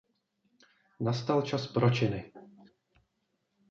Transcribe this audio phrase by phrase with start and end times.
[1.09, 2.25] Nastal čas pro činy.